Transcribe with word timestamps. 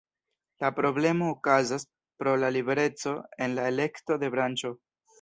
La 0.63 0.71
problemo 0.79 1.27
okazas 1.33 1.87
pro 2.23 2.35
la 2.47 2.51
libereco 2.57 3.17
en 3.49 3.57
la 3.61 3.71
elekto 3.77 4.23
de 4.27 4.35
branĉo. 4.39 4.79